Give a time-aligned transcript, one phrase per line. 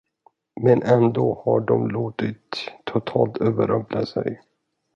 [0.61, 4.41] Men ändå har de låtit totalt överrumpla sig.